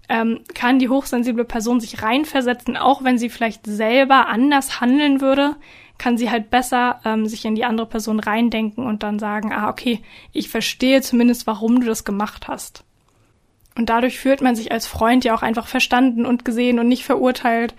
Ähm, 0.09 0.41
kann 0.53 0.79
die 0.79 0.89
hochsensible 0.89 1.43
Person 1.43 1.81
sich 1.81 2.01
reinversetzen, 2.01 2.77
auch 2.77 3.03
wenn 3.03 3.17
sie 3.17 3.29
vielleicht 3.29 3.65
selber 3.65 4.27
anders 4.27 4.79
handeln 4.79 5.19
würde, 5.19 5.57
kann 5.97 6.17
sie 6.17 6.29
halt 6.29 6.49
besser 6.49 7.01
ähm, 7.03 7.25
sich 7.25 7.43
in 7.43 7.55
die 7.55 7.65
andere 7.65 7.87
Person 7.87 8.19
reindenken 8.19 8.85
und 8.85 9.03
dann 9.03 9.19
sagen, 9.19 9.51
ah, 9.51 9.69
okay, 9.69 10.01
ich 10.31 10.49
verstehe 10.49 11.01
zumindest, 11.01 11.47
warum 11.47 11.81
du 11.81 11.87
das 11.87 12.05
gemacht 12.05 12.47
hast. 12.47 12.85
Und 13.77 13.89
dadurch 13.89 14.19
fühlt 14.19 14.41
man 14.41 14.55
sich 14.55 14.71
als 14.71 14.87
Freund 14.87 15.23
ja 15.23 15.35
auch 15.35 15.43
einfach 15.43 15.67
verstanden 15.67 16.25
und 16.25 16.43
gesehen 16.43 16.79
und 16.79 16.87
nicht 16.87 17.05
verurteilt. 17.05 17.75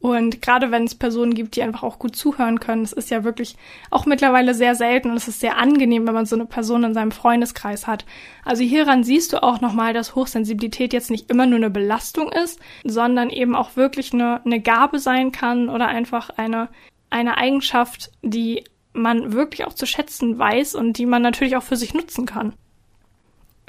Und 0.00 0.42
gerade 0.42 0.70
wenn 0.70 0.84
es 0.84 0.94
Personen 0.94 1.34
gibt, 1.34 1.56
die 1.56 1.62
einfach 1.62 1.82
auch 1.82 1.98
gut 1.98 2.14
zuhören 2.14 2.60
können, 2.60 2.84
das 2.84 2.92
ist 2.92 3.10
ja 3.10 3.24
wirklich 3.24 3.56
auch 3.90 4.06
mittlerweile 4.06 4.54
sehr 4.54 4.76
selten 4.76 5.10
und 5.10 5.16
es 5.16 5.26
ist 5.26 5.40
sehr 5.40 5.56
angenehm, 5.56 6.06
wenn 6.06 6.14
man 6.14 6.26
so 6.26 6.36
eine 6.36 6.44
Person 6.44 6.84
in 6.84 6.94
seinem 6.94 7.10
Freundeskreis 7.10 7.88
hat. 7.88 8.04
Also 8.44 8.62
hieran 8.62 9.02
siehst 9.02 9.32
du 9.32 9.42
auch 9.42 9.60
nochmal, 9.60 9.94
dass 9.94 10.14
Hochsensibilität 10.14 10.92
jetzt 10.92 11.10
nicht 11.10 11.30
immer 11.30 11.46
nur 11.46 11.56
eine 11.56 11.70
Belastung 11.70 12.30
ist, 12.30 12.60
sondern 12.84 13.30
eben 13.30 13.56
auch 13.56 13.74
wirklich 13.74 14.12
eine, 14.12 14.40
eine 14.44 14.60
Gabe 14.60 15.00
sein 15.00 15.32
kann 15.32 15.68
oder 15.68 15.88
einfach 15.88 16.30
eine, 16.30 16.68
eine 17.10 17.36
Eigenschaft, 17.36 18.12
die 18.22 18.62
man 18.92 19.32
wirklich 19.32 19.66
auch 19.66 19.72
zu 19.72 19.86
schätzen 19.86 20.38
weiß 20.38 20.76
und 20.76 20.98
die 20.98 21.06
man 21.06 21.22
natürlich 21.22 21.56
auch 21.56 21.62
für 21.64 21.76
sich 21.76 21.92
nutzen 21.92 22.24
kann. 22.24 22.52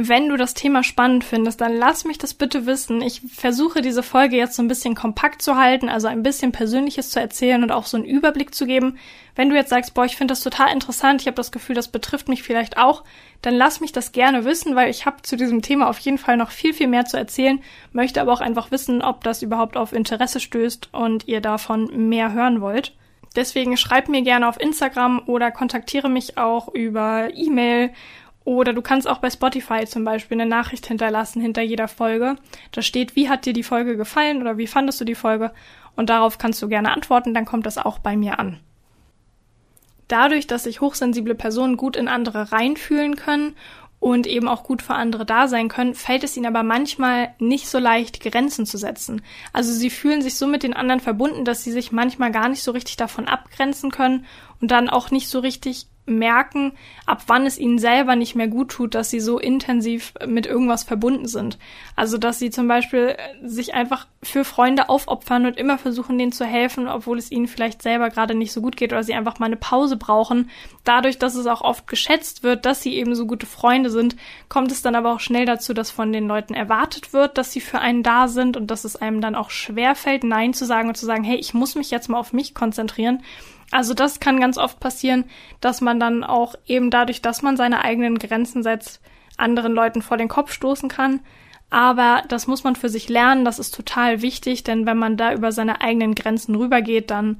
Wenn 0.02 0.30
du 0.30 0.38
das 0.38 0.54
Thema 0.54 0.82
spannend 0.82 1.26
findest, 1.26 1.60
dann 1.60 1.76
lass 1.76 2.06
mich 2.06 2.18
das 2.18 2.34
bitte 2.34 2.66
wissen. 2.66 3.02
Ich 3.02 3.20
versuche 3.36 3.82
diese 3.82 4.02
Folge 4.02 4.38
jetzt 4.38 4.56
so 4.56 4.64
ein 4.64 4.70
bisschen 4.70 4.96
kompakt 4.96 5.42
zu 5.42 5.58
halten, 5.58 5.90
also 5.90 6.08
ein 6.08 6.24
bisschen 6.24 6.54
Persönliches 6.54 7.10
zu 7.10 7.20
erzählen 7.20 7.64
und 7.64 7.74
auch 7.74 7.86
so 7.86 7.98
einen 7.98 8.06
Überblick 8.06 8.56
zu 8.56 8.66
geben. 8.66 8.98
Wenn 9.36 9.50
du 9.50 9.58
jetzt 9.58 9.72
sagst, 9.72 9.94
boah, 9.94 10.06
ich 10.06 10.16
finde 10.16 10.32
das 10.32 10.42
total 10.42 10.72
interessant, 10.72 11.20
ich 11.20 11.28
habe 11.28 11.36
das 11.36 11.52
Gefühl, 11.52 11.76
das 11.76 11.90
betrifft 11.90 12.30
mich 12.30 12.44
vielleicht 12.44 12.78
auch, 12.78 13.04
dann 13.42 13.56
lass 13.56 13.82
mich 13.82 13.92
das 13.92 14.14
gerne 14.14 14.46
wissen, 14.46 14.74
weil 14.74 14.90
ich 14.90 15.06
habe 15.06 15.22
zu 15.22 15.36
diesem 15.36 15.62
Thema 15.62 15.90
auf 15.90 16.00
jeden 16.00 16.18
Fall 16.18 16.38
noch 16.38 16.52
viel, 16.52 16.74
viel 16.74 16.88
mehr 16.88 17.04
zu 17.04 17.18
erzählen, 17.18 17.60
möchte 17.92 18.22
aber 18.22 18.32
auch 18.32 18.42
einfach 18.42 18.72
wissen, 18.72 19.02
ob 19.02 19.26
das 19.26 19.42
überhaupt 19.42 19.76
auf 19.76 19.92
Interesse 19.92 20.40
stößt 20.40 20.94
und 20.94 21.28
ihr 21.28 21.42
davon 21.42 22.08
mehr 22.08 22.32
hören 22.32 22.62
wollt. 22.62 22.96
Deswegen 23.36 23.76
schreib 23.76 24.08
mir 24.08 24.22
gerne 24.22 24.48
auf 24.48 24.62
Instagram 24.62 25.24
oder 25.26 25.52
kontaktiere 25.52 26.10
mich 26.10 26.38
auch 26.38 26.74
über 26.74 27.28
E-Mail 27.36 27.92
oder 28.50 28.74
du 28.74 28.82
kannst 28.82 29.08
auch 29.08 29.20
bei 29.20 29.30
Spotify 29.30 29.86
zum 29.86 30.04
Beispiel 30.04 30.42
eine 30.42 30.50
Nachricht 30.50 30.88
hinterlassen 30.88 31.40
hinter 31.40 31.62
jeder 31.62 31.88
Folge. 31.88 32.36
Da 32.72 32.82
steht, 32.82 33.16
wie 33.16 33.30
hat 33.30 33.46
dir 33.46 33.54
die 33.54 33.62
Folge 33.62 33.96
gefallen 33.96 34.42
oder 34.42 34.58
wie 34.58 34.66
fandest 34.66 35.00
du 35.00 35.06
die 35.06 35.14
Folge? 35.14 35.52
Und 35.96 36.10
darauf 36.10 36.40
kannst 36.40 36.60
du 36.64 36.68
gerne 36.68 36.92
antworten, 36.92 37.36
dann 37.36 37.46
kommt 37.46 37.68
das 37.68 37.78
auch 37.78 38.00
bei 38.00 38.18
mir 38.18 38.40
an. 38.40 38.60
Dadurch, 40.08 40.48
dass 40.48 40.64
sich 40.64 40.82
hochsensible 40.82 41.36
Personen 41.36 41.78
gut 41.78 41.96
in 41.96 42.08
andere 42.08 42.52
reinfühlen 42.52 43.18
können 43.18 43.56
und 44.00 44.26
eben 44.26 44.48
auch 44.48 44.64
gut 44.64 44.82
für 44.82 44.96
andere 44.96 45.28
da 45.28 45.48
sein 45.48 45.68
können, 45.68 45.94
fällt 45.94 46.24
es 46.24 46.36
ihnen 46.36 46.48
aber 46.48 46.64
manchmal 46.64 47.36
nicht 47.38 47.68
so 47.68 47.78
leicht, 47.78 48.20
Grenzen 48.20 48.66
zu 48.66 48.80
setzen. 48.80 49.22
Also 49.54 49.72
sie 49.74 49.92
fühlen 49.92 50.24
sich 50.24 50.36
so 50.36 50.48
mit 50.48 50.64
den 50.64 50.74
anderen 50.74 51.02
verbunden, 51.02 51.46
dass 51.46 51.64
sie 51.64 51.72
sich 51.72 51.92
manchmal 51.92 52.32
gar 52.32 52.50
nicht 52.50 52.64
so 52.64 52.72
richtig 52.72 52.98
davon 52.98 53.28
abgrenzen 53.28 53.92
können 53.92 54.26
und 54.62 54.72
dann 54.72 54.90
auch 54.90 55.12
nicht 55.12 55.30
so 55.30 55.40
richtig 55.40 55.88
merken, 56.10 56.74
ab 57.06 57.24
wann 57.28 57.46
es 57.46 57.58
ihnen 57.58 57.80
selber 57.80 58.16
nicht 58.16 58.36
mehr 58.36 58.48
gut 58.48 58.70
tut, 58.70 58.96
dass 58.96 59.10
sie 59.10 59.20
so 59.20 59.40
intensiv 59.40 60.14
mit 60.26 60.46
irgendwas 60.46 60.84
verbunden 60.84 61.28
sind. 61.28 61.58
Also, 61.96 62.18
dass 62.18 62.40
sie 62.40 62.50
zum 62.50 62.68
Beispiel 62.68 63.16
sich 63.44 63.74
einfach 63.74 64.08
für 64.22 64.44
Freunde 64.44 64.90
aufopfern 64.90 65.46
und 65.46 65.58
immer 65.58 65.78
versuchen, 65.78 66.18
denen 66.18 66.32
zu 66.32 66.46
helfen, 66.46 66.88
obwohl 66.88 67.18
es 67.18 67.32
ihnen 67.32 67.48
vielleicht 67.48 67.82
selber 67.82 68.10
gerade 68.10 68.36
nicht 68.36 68.52
so 68.52 68.62
gut 68.62 68.76
geht 68.76 68.92
oder 68.92 69.04
sie 69.04 69.14
einfach 69.14 69.40
mal 69.40 69.46
eine 69.46 69.56
Pause 69.56 69.96
brauchen. 69.96 70.50
Dadurch, 70.84 71.20
dass 71.20 71.36
es 71.36 71.46
auch 71.46 71.62
oft 71.62 71.88
geschätzt 71.88 72.44
wird, 72.44 72.66
dass 72.66 72.82
sie 72.82 72.96
eben 72.96 73.16
so 73.16 73.26
gute 73.26 73.46
Freunde 73.46 73.90
sind, 73.90 74.16
kommt 74.50 74.72
es 74.72 74.82
dann 74.82 74.96
aber 74.96 75.14
auch 75.14 75.20
schnell 75.20 75.46
dazu, 75.46 75.74
dass 75.74 75.92
von 75.92 76.12
den 76.12 76.28
Leuten 76.28 76.54
erwartet 76.54 77.14
wird, 77.14 77.38
dass 77.38 77.54
sie 77.54 77.62
für 77.62 77.80
einen 77.80 78.04
da 78.04 78.28
sind 78.28 78.58
und 78.58 78.68
dass 78.68 78.84
es 78.84 78.96
einem 78.96 79.22
dann 79.22 79.36
auch 79.36 79.52
schwerfällt, 79.52 80.24
Nein 80.24 80.54
zu 80.54 80.66
sagen 80.66 80.90
und 80.90 80.96
zu 80.96 81.06
sagen, 81.06 81.24
hey, 81.24 81.38
ich 81.38 81.54
muss 81.54 81.76
mich 81.76 81.92
jetzt 81.92 82.10
mal 82.10 82.20
auf 82.20 82.34
mich 82.34 82.54
konzentrieren 82.54 83.24
also 83.72 83.94
das 83.94 84.20
kann 84.20 84.40
ganz 84.40 84.58
oft 84.58 84.80
passieren, 84.80 85.26
dass 85.62 85.82
man 85.82 86.00
dann 86.00 86.24
auch 86.24 86.56
eben 86.66 86.90
dadurch, 86.90 87.22
dass 87.22 87.42
man 87.42 87.58
seine 87.58 87.84
eigenen 87.84 88.18
Grenzen 88.18 88.64
setzt, 88.64 89.02
anderen 89.38 89.74
Leuten 89.74 90.02
vor 90.02 90.18
den 90.18 90.28
Kopf 90.28 90.52
stoßen 90.52 90.90
kann. 90.90 91.22
Aber 91.70 92.24
das 92.28 92.48
muss 92.48 92.64
man 92.64 92.76
für 92.76 92.90
sich 92.90 93.10
lernen, 93.10 93.46
das 93.46 93.60
ist 93.60 93.76
total 93.76 94.24
wichtig, 94.24 94.64
denn 94.64 94.88
wenn 94.88 94.98
man 94.98 95.18
da 95.18 95.34
über 95.34 95.52
seine 95.52 95.82
eigenen 95.82 96.16
Grenzen 96.16 96.56
rübergeht, 96.56 97.12
dann 97.12 97.40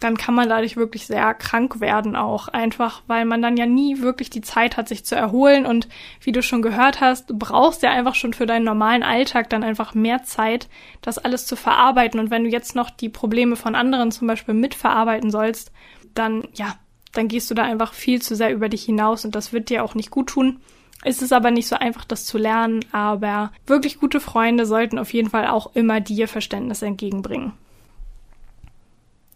dann 0.00 0.16
kann 0.16 0.34
man 0.34 0.48
dadurch 0.48 0.76
wirklich 0.76 1.06
sehr 1.06 1.34
krank 1.34 1.80
werden 1.80 2.16
auch. 2.16 2.48
Einfach, 2.48 3.02
weil 3.06 3.26
man 3.26 3.42
dann 3.42 3.58
ja 3.58 3.66
nie 3.66 4.00
wirklich 4.00 4.30
die 4.30 4.40
Zeit 4.40 4.78
hat, 4.78 4.88
sich 4.88 5.04
zu 5.04 5.14
erholen. 5.14 5.66
Und 5.66 5.88
wie 6.22 6.32
du 6.32 6.42
schon 6.42 6.62
gehört 6.62 7.00
hast, 7.02 7.28
du 7.28 7.38
brauchst 7.38 7.82
ja 7.82 7.90
einfach 7.90 8.14
schon 8.14 8.32
für 8.32 8.46
deinen 8.46 8.64
normalen 8.64 9.02
Alltag 9.02 9.50
dann 9.50 9.62
einfach 9.62 9.94
mehr 9.94 10.22
Zeit, 10.22 10.68
das 11.02 11.18
alles 11.18 11.46
zu 11.46 11.54
verarbeiten. 11.54 12.18
Und 12.18 12.30
wenn 12.30 12.44
du 12.44 12.50
jetzt 12.50 12.74
noch 12.74 12.88
die 12.88 13.10
Probleme 13.10 13.56
von 13.56 13.74
anderen 13.74 14.10
zum 14.10 14.26
Beispiel 14.26 14.54
mitverarbeiten 14.54 15.30
sollst, 15.30 15.70
dann, 16.14 16.48
ja, 16.54 16.76
dann 17.12 17.28
gehst 17.28 17.50
du 17.50 17.54
da 17.54 17.64
einfach 17.64 17.92
viel 17.92 18.22
zu 18.22 18.34
sehr 18.34 18.54
über 18.54 18.70
dich 18.70 18.84
hinaus 18.84 19.26
und 19.26 19.34
das 19.34 19.52
wird 19.52 19.68
dir 19.68 19.84
auch 19.84 19.94
nicht 19.94 20.10
gut 20.10 20.28
tun. 20.28 20.60
Es 21.02 21.22
ist 21.22 21.32
aber 21.32 21.50
nicht 21.50 21.68
so 21.68 21.76
einfach, 21.76 22.04
das 22.04 22.24
zu 22.24 22.38
lernen, 22.38 22.84
aber 22.92 23.52
wirklich 23.66 23.98
gute 23.98 24.20
Freunde 24.20 24.66
sollten 24.66 24.98
auf 24.98 25.12
jeden 25.12 25.30
Fall 25.30 25.46
auch 25.46 25.74
immer 25.74 26.00
dir 26.00 26.28
Verständnis 26.28 26.82
entgegenbringen. 26.82 27.52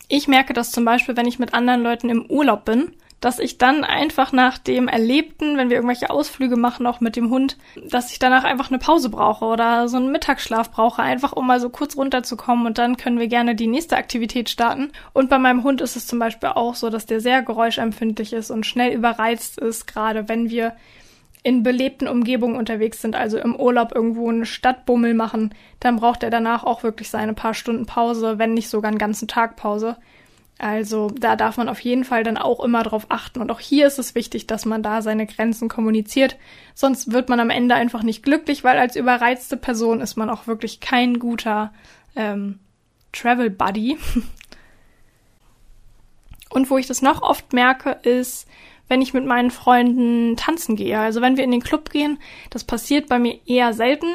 Ich 0.09 0.29
merke 0.29 0.53
das 0.53 0.71
zum 0.71 0.85
Beispiel, 0.85 1.17
wenn 1.17 1.27
ich 1.27 1.39
mit 1.39 1.55
anderen 1.55 1.83
Leuten 1.83 2.09
im 2.11 2.27
Urlaub 2.27 2.65
bin, 2.65 2.93
dass 3.25 3.39
ich 3.39 3.57
dann 3.57 3.85
einfach 3.85 4.33
nach 4.33 4.59
dem 4.59 4.87
Erlebten, 4.87 5.57
wenn 5.57 5.71
wir 5.71 5.77
irgendwelche 5.77 6.11
Ausflüge 6.11 6.57
machen, 6.57 6.87
auch 6.87 7.01
mit 7.01 7.17
dem 7.17 7.31
Hund, 7.31 7.57
dass 7.89 8.13
ich 8.13 8.19
danach 8.19 8.45
einfach 8.45 8.69
eine 8.69 8.79
Pause 8.79 9.09
brauche 9.09 9.47
oder 9.47 9.89
so 9.89 9.97
einen 9.97 10.13
Mittagsschlaf 10.13 10.71
brauche, 10.71 11.01
einfach 11.01 11.33
um 11.33 11.47
mal 11.47 11.59
so 11.59 11.71
kurz 11.71 11.97
runterzukommen 11.97 12.67
und 12.67 12.77
dann 12.77 12.99
können 12.99 13.19
wir 13.19 13.29
gerne 13.29 13.55
die 13.55 13.67
nächste 13.67 13.97
Aktivität 13.97 14.51
starten. 14.51 14.93
Und 15.15 15.31
bei 15.31 15.39
meinem 15.39 15.65
Hund 15.65 15.81
ist 15.81 15.97
es 15.97 16.07
zum 16.07 16.19
Beispiel 16.19 16.51
auch 16.51 16.75
so, 16.75 16.91
dass 16.91 17.07
der 17.07 17.21
sehr 17.21 17.41
geräuschempfindlich 17.41 18.35
ist 18.35 18.51
und 18.51 18.67
schnell 18.67 18.93
überreizt 18.93 19.59
ist, 19.59 19.87
gerade 19.87 20.29
wenn 20.29 20.51
wir 20.51 20.75
in 21.45 21.63
belebten 21.63 22.09
Umgebungen 22.09 22.57
unterwegs 22.57 23.03
sind, 23.03 23.15
also 23.15 23.39
im 23.39 23.55
Urlaub 23.55 23.95
irgendwo 23.95 24.31
einen 24.31 24.47
Stadtbummel 24.47 25.13
machen, 25.13 25.55
dann 25.79 25.97
braucht 25.97 26.23
er 26.23 26.31
danach 26.31 26.65
auch 26.65 26.83
wirklich 26.83 27.11
seine 27.11 27.35
paar 27.35 27.53
Stunden 27.53 27.85
Pause, 27.85 28.39
wenn 28.39 28.55
nicht 28.55 28.71
sogar 28.71 28.89
einen 28.89 28.99
ganzen 28.99 29.29
Tag 29.29 29.55
Pause. 29.55 29.99
Also 30.59 31.11
da 31.11 31.37
darf 31.37 31.59
man 31.59 31.69
auf 31.69 31.81
jeden 31.81 32.05
Fall 32.05 32.25
dann 32.25 32.39
auch 32.39 32.65
immer 32.65 32.83
drauf 32.83 33.07
achten. 33.11 33.43
Und 33.43 33.51
auch 33.51 33.61
hier 33.61 33.87
ist 33.87 33.99
es 33.99 34.15
wichtig, 34.15 34.47
dass 34.47 34.65
man 34.65 34.83
da 34.83 35.03
seine 35.03 35.27
Grenzen 35.27 35.69
kommuniziert. 35.69 36.39
Sonst 36.75 37.13
wird 37.13 37.29
man 37.29 37.41
am 37.41 37.51
Ende 37.51 37.75
einfach 37.75 38.03
nicht 38.03 38.23
glücklich, 38.23 38.65
weil 38.65 38.79
als 38.79 38.97
überreizte 38.97 39.59
Person 39.59 40.01
ist 40.01 40.17
man 40.17 40.31
auch 40.31 40.47
wirklich 40.47 40.81
kein 40.81 41.19
guter 41.19 41.75
ähm, 42.17 42.59
Travel 43.13 43.51
Buddy. 43.51 43.99
Und 46.49 46.71
wo 46.71 46.79
ich 46.79 46.87
das 46.87 47.03
noch 47.03 47.21
oft 47.21 47.53
merke, 47.53 47.99
ist, 48.03 48.49
wenn 48.89 49.03
ich 49.03 49.15
mit 49.15 49.25
meinen 49.25 49.51
Freunden 49.51 50.37
tanzen 50.37 50.77
gehe. 50.77 50.99
Also 50.99 51.21
wenn 51.21 51.37
wir 51.37 51.45
in 51.45 51.51
den 51.51 51.63
Club 51.63 51.91
gehen, 51.91 52.19
das 52.51 52.65
passiert 52.65 53.09
bei 53.09 53.19
mir 53.19 53.39
eher 53.47 53.73
selten. 53.73 54.07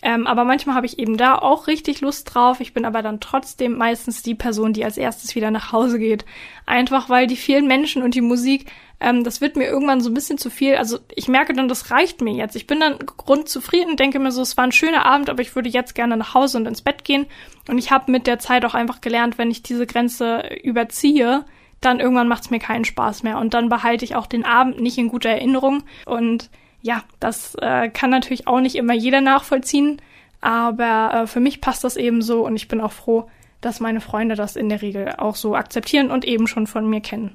Ähm, 0.00 0.28
aber 0.28 0.44
manchmal 0.44 0.76
habe 0.76 0.86
ich 0.86 0.98
eben 1.00 1.16
da 1.16 1.36
auch 1.36 1.66
richtig 1.66 2.00
Lust 2.00 2.32
drauf. 2.32 2.60
Ich 2.60 2.72
bin 2.72 2.84
aber 2.84 3.02
dann 3.02 3.18
trotzdem 3.18 3.76
meistens 3.76 4.22
die 4.22 4.36
Person, 4.36 4.72
die 4.72 4.84
als 4.84 4.96
erstes 4.96 5.34
wieder 5.34 5.50
nach 5.50 5.72
Hause 5.72 5.98
geht. 5.98 6.24
Einfach 6.66 7.08
weil 7.08 7.26
die 7.26 7.36
vielen 7.36 7.66
Menschen 7.66 8.02
und 8.02 8.14
die 8.14 8.20
Musik, 8.20 8.70
ähm, 9.00 9.24
das 9.24 9.40
wird 9.40 9.56
mir 9.56 9.66
irgendwann 9.66 10.00
so 10.00 10.08
ein 10.08 10.14
bisschen 10.14 10.38
zu 10.38 10.50
viel. 10.50 10.76
Also 10.76 10.98
ich 11.14 11.26
merke 11.26 11.52
dann, 11.52 11.66
das 11.66 11.90
reicht 11.90 12.20
mir 12.20 12.32
jetzt. 12.32 12.54
Ich 12.54 12.68
bin 12.68 12.78
dann 12.78 12.98
grundzufrieden, 12.98 13.96
denke 13.96 14.20
mir 14.20 14.30
so, 14.30 14.42
es 14.42 14.56
war 14.56 14.64
ein 14.64 14.72
schöner 14.72 15.04
Abend, 15.04 15.30
aber 15.30 15.42
ich 15.42 15.56
würde 15.56 15.68
jetzt 15.68 15.96
gerne 15.96 16.16
nach 16.16 16.34
Hause 16.34 16.58
und 16.58 16.66
ins 16.66 16.82
Bett 16.82 17.02
gehen. 17.02 17.26
Und 17.68 17.78
ich 17.78 17.90
habe 17.90 18.12
mit 18.12 18.28
der 18.28 18.38
Zeit 18.38 18.64
auch 18.64 18.74
einfach 18.74 19.00
gelernt, 19.00 19.36
wenn 19.36 19.50
ich 19.50 19.64
diese 19.64 19.86
Grenze 19.86 20.48
überziehe, 20.62 21.44
dann 21.80 22.00
irgendwann 22.00 22.28
macht 22.28 22.44
es 22.44 22.50
mir 22.50 22.58
keinen 22.58 22.84
Spaß 22.84 23.22
mehr 23.22 23.38
und 23.38 23.54
dann 23.54 23.68
behalte 23.68 24.04
ich 24.04 24.16
auch 24.16 24.26
den 24.26 24.44
Abend 24.44 24.80
nicht 24.80 24.98
in 24.98 25.08
guter 25.08 25.30
Erinnerung. 25.30 25.84
Und 26.06 26.50
ja, 26.82 27.02
das 27.20 27.54
äh, 27.56 27.88
kann 27.88 28.10
natürlich 28.10 28.46
auch 28.46 28.60
nicht 28.60 28.76
immer 28.76 28.94
jeder 28.94 29.20
nachvollziehen, 29.20 30.00
aber 30.40 31.10
äh, 31.12 31.26
für 31.26 31.40
mich 31.40 31.60
passt 31.60 31.84
das 31.84 31.96
eben 31.96 32.22
so 32.22 32.44
und 32.44 32.56
ich 32.56 32.68
bin 32.68 32.80
auch 32.80 32.92
froh, 32.92 33.28
dass 33.60 33.80
meine 33.80 34.00
Freunde 34.00 34.34
das 34.34 34.56
in 34.56 34.68
der 34.68 34.82
Regel 34.82 35.14
auch 35.18 35.34
so 35.34 35.54
akzeptieren 35.54 36.10
und 36.10 36.24
eben 36.24 36.46
schon 36.46 36.66
von 36.66 36.88
mir 36.88 37.00
kennen. 37.00 37.34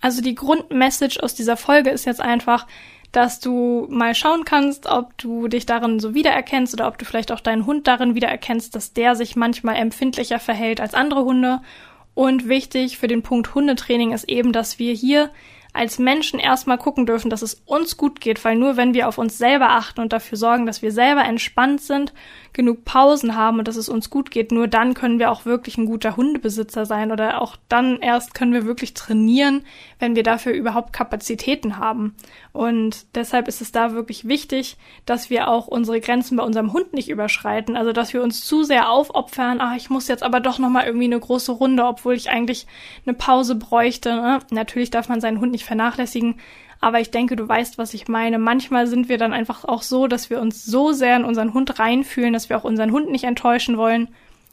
Also 0.00 0.20
die 0.20 0.34
Grundmessage 0.34 1.22
aus 1.22 1.34
dieser 1.34 1.56
Folge 1.56 1.90
ist 1.90 2.04
jetzt 2.04 2.20
einfach, 2.20 2.66
dass 3.12 3.40
du 3.40 3.86
mal 3.88 4.14
schauen 4.14 4.44
kannst, 4.44 4.86
ob 4.86 5.16
du 5.16 5.48
dich 5.48 5.64
darin 5.64 6.00
so 6.00 6.14
wiedererkennst 6.14 6.74
oder 6.74 6.86
ob 6.86 6.98
du 6.98 7.04
vielleicht 7.04 7.32
auch 7.32 7.40
deinen 7.40 7.66
Hund 7.66 7.86
darin 7.86 8.14
wiedererkennst, 8.14 8.74
dass 8.74 8.92
der 8.92 9.14
sich 9.16 9.36
manchmal 9.36 9.76
empfindlicher 9.76 10.38
verhält 10.38 10.80
als 10.80 10.94
andere 10.94 11.24
Hunde 11.24 11.60
und 12.16 12.48
wichtig 12.48 12.96
für 12.96 13.08
den 13.08 13.22
Punkt 13.22 13.54
Hundetraining 13.54 14.12
ist 14.12 14.26
eben, 14.26 14.50
dass 14.50 14.78
wir 14.78 14.94
hier 14.94 15.30
als 15.76 15.98
Menschen 15.98 16.40
erstmal 16.40 16.78
gucken 16.78 17.06
dürfen, 17.06 17.30
dass 17.30 17.42
es 17.42 17.62
uns 17.66 17.96
gut 17.96 18.20
geht, 18.20 18.44
weil 18.44 18.56
nur 18.56 18.76
wenn 18.76 18.94
wir 18.94 19.08
auf 19.08 19.18
uns 19.18 19.36
selber 19.36 19.70
achten 19.70 20.00
und 20.00 20.12
dafür 20.12 20.38
sorgen, 20.38 20.66
dass 20.66 20.82
wir 20.82 20.90
selber 20.90 21.24
entspannt 21.24 21.82
sind, 21.82 22.12
genug 22.54 22.86
Pausen 22.86 23.36
haben 23.36 23.58
und 23.58 23.68
dass 23.68 23.76
es 23.76 23.90
uns 23.90 24.08
gut 24.08 24.30
geht, 24.30 24.50
nur 24.50 24.66
dann 24.66 24.94
können 24.94 25.18
wir 25.18 25.30
auch 25.30 25.44
wirklich 25.44 25.76
ein 25.76 25.84
guter 25.84 26.16
Hundebesitzer 26.16 26.86
sein 26.86 27.12
oder 27.12 27.42
auch 27.42 27.56
dann 27.68 28.00
erst 28.00 28.32
können 28.32 28.54
wir 28.54 28.64
wirklich 28.64 28.94
trainieren, 28.94 29.62
wenn 29.98 30.16
wir 30.16 30.22
dafür 30.22 30.52
überhaupt 30.52 30.94
Kapazitäten 30.94 31.76
haben. 31.76 32.16
Und 32.52 33.14
deshalb 33.14 33.46
ist 33.46 33.60
es 33.60 33.72
da 33.72 33.92
wirklich 33.92 34.26
wichtig, 34.26 34.78
dass 35.04 35.28
wir 35.28 35.48
auch 35.48 35.66
unsere 35.66 36.00
Grenzen 36.00 36.38
bei 36.38 36.42
unserem 36.42 36.72
Hund 36.72 36.94
nicht 36.94 37.10
überschreiten, 37.10 37.76
also 37.76 37.92
dass 37.92 38.14
wir 38.14 38.22
uns 38.22 38.44
zu 38.46 38.64
sehr 38.64 38.90
aufopfern, 38.90 39.58
ach, 39.60 39.76
ich 39.76 39.90
muss 39.90 40.08
jetzt 40.08 40.22
aber 40.22 40.40
doch 40.40 40.58
noch 40.58 40.70
mal 40.70 40.86
irgendwie 40.86 41.04
eine 41.04 41.20
große 41.20 41.52
Runde, 41.52 41.84
obwohl 41.84 42.14
ich 42.14 42.30
eigentlich 42.30 42.66
eine 43.04 43.14
Pause 43.14 43.56
bräuchte. 43.56 44.14
Ne? 44.14 44.38
Natürlich 44.50 44.88
darf 44.88 45.10
man 45.10 45.20
seinen 45.20 45.40
Hund 45.40 45.52
nicht 45.52 45.65
vernachlässigen, 45.66 46.36
aber 46.80 47.00
ich 47.00 47.10
denke, 47.10 47.36
du 47.36 47.48
weißt, 47.48 47.78
was 47.78 47.94
ich 47.94 48.08
meine. 48.08 48.38
Manchmal 48.38 48.86
sind 48.86 49.08
wir 49.08 49.18
dann 49.18 49.32
einfach 49.32 49.64
auch 49.64 49.82
so, 49.82 50.06
dass 50.06 50.30
wir 50.30 50.40
uns 50.40 50.64
so 50.64 50.92
sehr 50.92 51.16
in 51.16 51.24
unseren 51.24 51.54
Hund 51.54 51.78
reinfühlen, 51.78 52.32
dass 52.32 52.48
wir 52.48 52.56
auch 52.56 52.64
unseren 52.64 52.92
Hund 52.92 53.10
nicht 53.10 53.24
enttäuschen 53.24 53.76
wollen. 53.76 54.08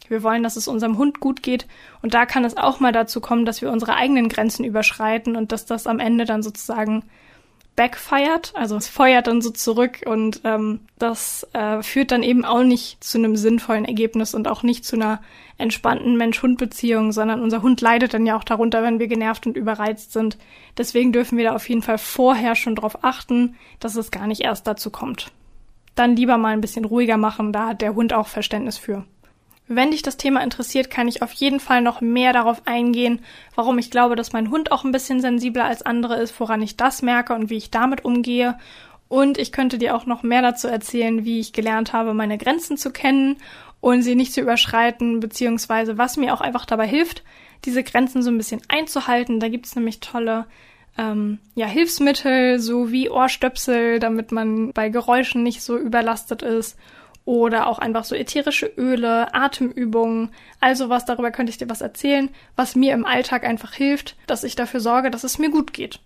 Wir 0.07 0.23
wollen, 0.23 0.43
dass 0.43 0.55
es 0.55 0.67
unserem 0.67 0.97
Hund 0.97 1.19
gut 1.19 1.43
geht. 1.43 1.67
Und 2.01 2.13
da 2.13 2.25
kann 2.25 2.45
es 2.45 2.57
auch 2.57 2.79
mal 2.79 2.91
dazu 2.91 3.21
kommen, 3.21 3.45
dass 3.45 3.61
wir 3.61 3.71
unsere 3.71 3.95
eigenen 3.95 4.29
Grenzen 4.29 4.63
überschreiten 4.63 5.35
und 5.35 5.51
dass 5.51 5.65
das 5.65 5.87
am 5.87 5.99
Ende 5.99 6.25
dann 6.25 6.43
sozusagen 6.43 7.03
backfeiert, 7.75 8.53
also 8.55 8.75
es 8.75 8.87
feuert 8.87 9.27
dann 9.27 9.41
so 9.41 9.49
zurück 9.49 10.01
und 10.05 10.41
ähm, 10.43 10.81
das 10.99 11.47
äh, 11.53 11.81
führt 11.81 12.11
dann 12.11 12.21
eben 12.21 12.45
auch 12.45 12.63
nicht 12.63 13.03
zu 13.03 13.17
einem 13.17 13.35
sinnvollen 13.35 13.85
Ergebnis 13.85 14.35
und 14.35 14.47
auch 14.47 14.61
nicht 14.61 14.85
zu 14.85 14.95
einer 14.95 15.21
entspannten 15.57 16.15
Mensch-Hund-Beziehung, 16.17 17.11
sondern 17.11 17.41
unser 17.41 17.61
Hund 17.61 17.81
leidet 17.81 18.13
dann 18.13 18.25
ja 18.25 18.37
auch 18.37 18.43
darunter, 18.43 18.83
wenn 18.83 18.99
wir 18.99 19.07
genervt 19.07 19.47
und 19.47 19.57
überreizt 19.57 20.13
sind. 20.13 20.37
Deswegen 20.77 21.11
dürfen 21.11 21.37
wir 21.37 21.45
da 21.45 21.55
auf 21.55 21.67
jeden 21.67 21.81
Fall 21.81 21.97
vorher 21.97 22.55
schon 22.55 22.75
drauf 22.75 23.03
achten, 23.03 23.55
dass 23.79 23.95
es 23.95 24.11
gar 24.11 24.27
nicht 24.27 24.41
erst 24.41 24.67
dazu 24.67 24.91
kommt. 24.91 25.31
Dann 25.95 26.15
lieber 26.15 26.37
mal 26.37 26.53
ein 26.53 26.61
bisschen 26.61 26.85
ruhiger 26.85 27.17
machen, 27.17 27.53
da 27.53 27.69
hat 27.69 27.81
der 27.81 27.95
Hund 27.95 28.13
auch 28.13 28.27
Verständnis 28.27 28.77
für. 28.77 29.05
Wenn 29.67 29.91
dich 29.91 30.01
das 30.01 30.17
Thema 30.17 30.43
interessiert, 30.43 30.89
kann 30.89 31.07
ich 31.07 31.21
auf 31.21 31.31
jeden 31.31 31.61
Fall 31.61 31.81
noch 31.81 32.01
mehr 32.01 32.33
darauf 32.33 32.63
eingehen, 32.65 33.21
warum 33.55 33.79
ich 33.79 33.89
glaube, 33.89 34.15
dass 34.15 34.33
mein 34.33 34.51
Hund 34.51 34.71
auch 34.71 34.83
ein 34.83 34.91
bisschen 34.91 35.21
sensibler 35.21 35.63
als 35.63 35.83
andere 35.83 36.21
ist, 36.21 36.37
woran 36.39 36.61
ich 36.61 36.75
das 36.75 37.01
merke 37.01 37.33
und 37.33 37.49
wie 37.49 37.57
ich 37.57 37.71
damit 37.71 38.03
umgehe. 38.03 38.57
Und 39.07 39.37
ich 39.37 39.51
könnte 39.51 39.77
dir 39.77 39.95
auch 39.95 40.05
noch 40.05 40.21
mehr 40.21 40.41
dazu 40.41 40.67
erzählen, 40.67 41.23
wie 41.23 41.39
ich 41.39 41.53
gelernt 41.53 41.93
habe, 41.93 42.13
meine 42.13 42.37
Grenzen 42.37 42.77
zu 42.77 42.91
kennen 42.91 43.37
und 43.79 44.01
sie 44.01 44.15
nicht 44.15 44.33
zu 44.33 44.41
überschreiten, 44.41 45.21
beziehungsweise 45.21 45.97
was 45.97 46.17
mir 46.17 46.33
auch 46.33 46.41
einfach 46.41 46.65
dabei 46.65 46.87
hilft, 46.87 47.23
diese 47.63 47.83
Grenzen 47.83 48.21
so 48.21 48.31
ein 48.31 48.37
bisschen 48.37 48.61
einzuhalten. 48.67 49.39
Da 49.39 49.47
gibt's 49.47 49.75
nämlich 49.75 50.01
tolle 50.01 50.45
ähm, 50.97 51.39
ja, 51.55 51.67
Hilfsmittel, 51.67 52.59
so 52.59 52.91
wie 52.91 53.09
Ohrstöpsel, 53.09 53.99
damit 53.99 54.33
man 54.33 54.73
bei 54.73 54.89
Geräuschen 54.89 55.41
nicht 55.43 55.61
so 55.61 55.77
überlastet 55.77 56.41
ist 56.41 56.77
oder 57.25 57.67
auch 57.67 57.79
einfach 57.79 58.03
so 58.03 58.15
ätherische 58.15 58.65
Öle, 58.77 59.33
Atemübungen, 59.33 60.31
also 60.59 60.89
was 60.89 61.05
darüber 61.05 61.31
könnte 61.31 61.51
ich 61.51 61.57
dir 61.57 61.69
was 61.69 61.81
erzählen, 61.81 62.29
was 62.55 62.75
mir 62.75 62.93
im 62.93 63.05
Alltag 63.05 63.45
einfach 63.45 63.73
hilft, 63.73 64.15
dass 64.27 64.43
ich 64.43 64.55
dafür 64.55 64.79
sorge, 64.79 65.09
dass 65.09 65.23
es 65.23 65.39
mir 65.39 65.49
gut 65.49 65.73
geht. 65.73 65.99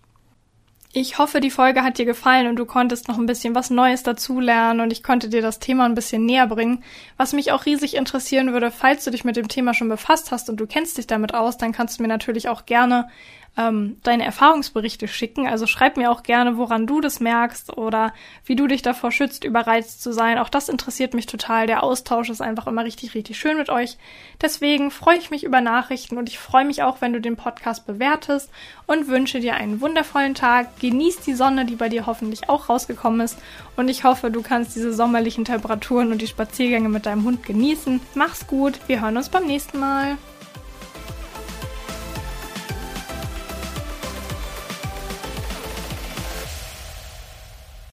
Ich 0.94 1.18
hoffe, 1.18 1.40
die 1.40 1.50
Folge 1.50 1.82
hat 1.82 1.98
dir 1.98 2.06
gefallen 2.06 2.46
und 2.46 2.56
du 2.56 2.64
konntest 2.64 3.08
noch 3.08 3.18
ein 3.18 3.26
bisschen 3.26 3.54
was 3.54 3.68
Neues 3.68 4.02
dazulernen 4.04 4.80
und 4.80 4.90
ich 4.90 5.02
konnte 5.02 5.28
dir 5.28 5.42
das 5.42 5.58
Thema 5.58 5.84
ein 5.84 5.94
bisschen 5.94 6.24
näher 6.24 6.46
bringen. 6.46 6.82
Was 7.18 7.34
mich 7.34 7.52
auch 7.52 7.66
riesig 7.66 7.94
interessieren 7.94 8.54
würde, 8.54 8.70
falls 8.70 9.04
du 9.04 9.10
dich 9.10 9.22
mit 9.22 9.36
dem 9.36 9.48
Thema 9.48 9.74
schon 9.74 9.90
befasst 9.90 10.32
hast 10.32 10.48
und 10.48 10.58
du 10.58 10.66
kennst 10.66 10.96
dich 10.96 11.06
damit 11.06 11.34
aus, 11.34 11.58
dann 11.58 11.72
kannst 11.72 11.98
du 11.98 12.02
mir 12.02 12.08
natürlich 12.08 12.48
auch 12.48 12.64
gerne 12.64 13.08
ähm, 13.56 13.96
deine 14.04 14.24
Erfahrungsberichte 14.24 15.08
schicken. 15.08 15.48
Also 15.48 15.66
schreib 15.66 15.96
mir 15.96 16.10
auch 16.10 16.22
gerne, 16.22 16.56
woran 16.56 16.86
du 16.86 17.00
das 17.00 17.18
merkst 17.18 17.76
oder 17.76 18.14
wie 18.44 18.54
du 18.54 18.66
dich 18.66 18.82
davor 18.82 19.10
schützt, 19.10 19.44
überreizt 19.44 20.02
zu 20.02 20.12
sein. 20.12 20.38
Auch 20.38 20.48
das 20.48 20.68
interessiert 20.68 21.12
mich 21.12 21.26
total. 21.26 21.66
Der 21.66 21.82
Austausch 21.82 22.30
ist 22.30 22.40
einfach 22.40 22.66
immer 22.68 22.84
richtig, 22.84 23.14
richtig 23.14 23.38
schön 23.38 23.56
mit 23.56 23.68
euch. 23.68 23.98
Deswegen 24.40 24.90
freue 24.90 25.18
ich 25.18 25.30
mich 25.30 25.42
über 25.42 25.60
Nachrichten 25.60 26.18
und 26.18 26.28
ich 26.28 26.38
freue 26.38 26.64
mich 26.64 26.82
auch, 26.84 27.00
wenn 27.00 27.12
du 27.12 27.20
den 27.20 27.36
Podcast 27.36 27.86
bewertest 27.86 28.50
und 28.86 29.08
wünsche 29.08 29.40
dir 29.40 29.54
einen 29.54 29.80
wundervollen 29.80 30.34
Tag. 30.34 30.78
Genieß 30.78 31.20
die 31.20 31.34
Sonne, 31.34 31.64
die 31.64 31.76
bei 31.76 31.88
dir 31.88 32.06
hoffentlich 32.06 32.48
auch 32.48 32.68
rausgekommen 32.68 33.20
ist. 33.20 33.38
Und 33.76 33.88
ich 33.88 34.04
hoffe, 34.04 34.30
du 34.30 34.42
kannst 34.42 34.76
diese 34.76 34.92
sommerlichen 34.92 35.44
Temperaturen 35.44 36.12
und 36.12 36.22
die 36.22 36.26
Spaziergänge 36.28 36.88
mit 36.88 37.06
deinem 37.06 37.24
Hund 37.24 37.42
genießen. 37.42 38.00
Mach's 38.14 38.46
gut. 38.46 38.78
Wir 38.86 39.00
hören 39.00 39.16
uns 39.16 39.28
beim 39.28 39.46
nächsten 39.46 39.80
Mal. 39.80 40.16